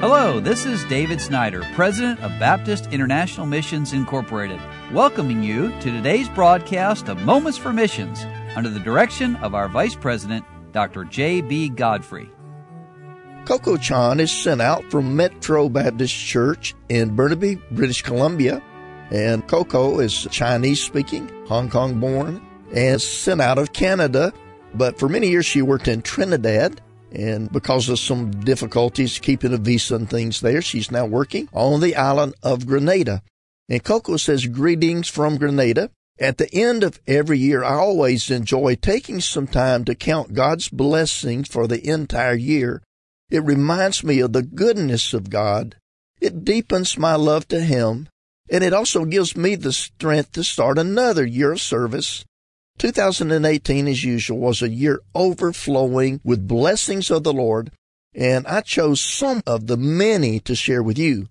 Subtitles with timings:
[0.00, 4.60] Hello, this is David Snyder, President of Baptist International Missions Incorporated,
[4.92, 8.24] welcoming you to today's broadcast of Moments for Missions
[8.54, 11.02] under the direction of our Vice President, Dr.
[11.02, 11.70] J.B.
[11.70, 12.30] Godfrey.
[13.44, 18.62] Coco Chan is sent out from Metro Baptist Church in Burnaby, British Columbia.
[19.10, 22.40] And Coco is Chinese speaking, Hong Kong born,
[22.72, 24.32] and sent out of Canada.
[24.74, 26.80] But for many years she worked in Trinidad.
[27.12, 31.80] And because of some difficulties keeping a visa and things there, she's now working on
[31.80, 33.22] the island of Grenada.
[33.68, 35.90] And Coco says, Greetings from Grenada.
[36.20, 40.68] At the end of every year, I always enjoy taking some time to count God's
[40.68, 42.82] blessings for the entire year
[43.30, 45.76] it reminds me of the goodness of God.
[46.20, 48.08] It deepens my love to Him,
[48.50, 52.24] and it also gives me the strength to start another year of service.
[52.78, 57.70] 2018, as usual, was a year overflowing with blessings of the Lord,
[58.14, 61.26] and I chose some of the many to share with you.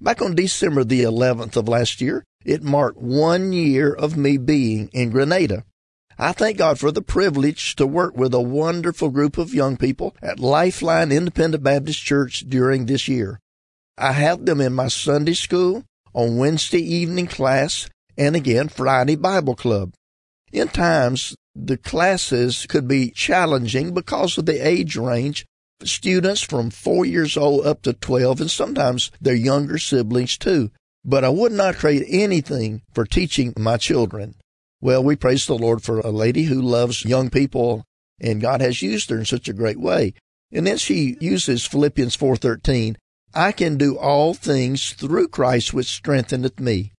[0.00, 4.88] Back on December the 11th of last year, it marked one year of me being
[4.92, 5.64] in Grenada.
[6.18, 10.14] I thank God for the privilege to work with a wonderful group of young people
[10.20, 13.40] at Lifeline Independent Baptist Church during this year.
[13.96, 19.54] I have them in my Sunday school, on Wednesday evening class, and again Friday Bible
[19.54, 19.92] club.
[20.52, 25.46] In times, the classes could be challenging because of the age range.
[25.82, 30.70] Students from four years old up to 12, and sometimes their younger siblings too.
[31.04, 34.34] But I would not trade anything for teaching my children.
[34.80, 37.84] Well, we praise the Lord for a lady who loves young people
[38.20, 40.14] and God has used her in such a great way.
[40.52, 42.96] And then she uses Philippians 4:13,
[43.32, 46.92] I can do all things through Christ which strengtheneth me.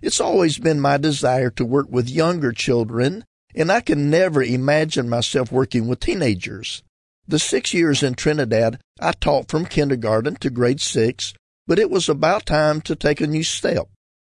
[0.00, 5.08] It's always been my desire to work with younger children, and I can never imagine
[5.08, 6.82] myself working with teenagers.
[7.26, 11.34] The six years in Trinidad, I taught from kindergarten to grade six,
[11.66, 13.88] but it was about time to take a new step.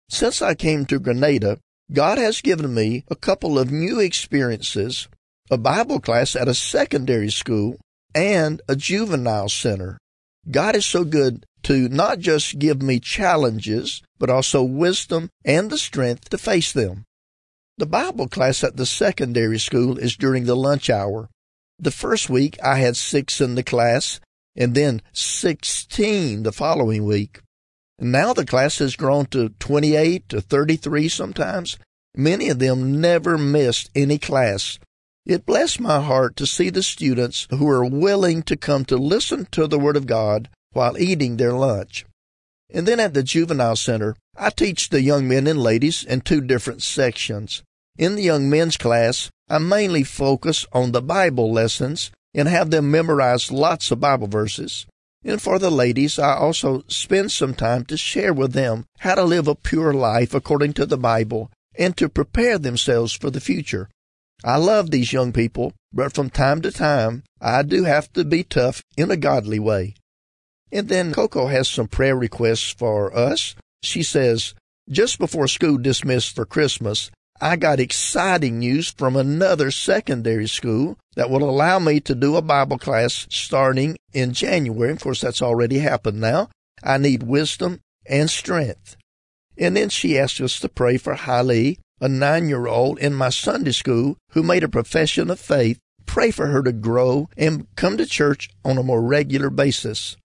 [0.10, 1.58] Since I came to Grenada,
[1.92, 5.08] God has given me a couple of new experiences
[5.52, 7.76] a Bible class at a secondary school
[8.16, 9.98] and a juvenile center.
[10.50, 15.78] God is so good to not just give me challenges, but also wisdom and the
[15.78, 17.06] strength to face them.
[17.78, 21.30] The Bible class at the secondary school is during the lunch hour.
[21.80, 24.20] The first week I had six in the class
[24.56, 27.42] and then 16 the following week.
[28.00, 31.78] Now the class has grown to 28 to 33 sometimes.
[32.16, 34.78] Many of them never missed any class.
[35.26, 39.48] It blessed my heart to see the students who are willing to come to listen
[39.52, 42.06] to the Word of God while eating their lunch.
[42.74, 46.42] And then at the Juvenile Center, I teach the young men and ladies in two
[46.42, 47.64] different sections.
[47.98, 52.90] In the young men's class, I mainly focus on the Bible lessons and have them
[52.90, 54.88] memorize lots of Bible verses.
[55.24, 59.24] And for the ladies, I also spend some time to share with them how to
[59.24, 63.90] live a pure life according to the Bible and to prepare themselves for the future.
[64.44, 68.44] I love these young people, but from time to time, I do have to be
[68.44, 69.96] tough in a godly way.
[70.74, 73.56] And then Coco has some prayer requests for us.
[73.84, 74.56] She says,
[74.90, 81.30] just before school dismissed for Christmas, I got exciting news from another secondary school that
[81.30, 84.92] will allow me to do a Bible class starting in January.
[84.92, 86.50] Of course, that's already happened now.
[86.82, 88.98] I need wisdom and strength.
[89.56, 93.30] And then she asked us to pray for Hailey, a nine year old in my
[93.30, 95.78] Sunday school who made a profession of faith.
[96.08, 100.18] Pray for her to grow and come to church on a more regular basis.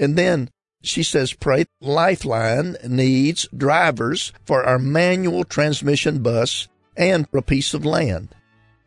[0.00, 0.50] And then
[0.82, 6.66] she says, pray Lifeline needs drivers for our manual transmission bus
[6.96, 8.34] and a piece of land.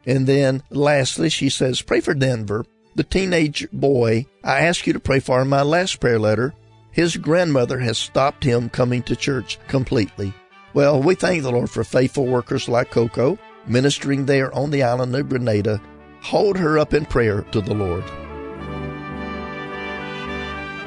[0.05, 2.65] And then lastly, she says, pray for Denver,
[2.95, 6.53] the teenage boy I asked you to pray for in my last prayer letter.
[6.91, 10.33] His grandmother has stopped him coming to church completely.
[10.73, 13.37] Well, we thank the Lord for faithful workers like Coco
[13.67, 15.81] ministering there on the island of Grenada.
[16.21, 18.03] Hold her up in prayer to the Lord.